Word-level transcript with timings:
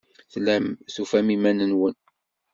Tellam 0.31 0.65
tufam 0.93 1.27
iman-nwen. 1.35 1.95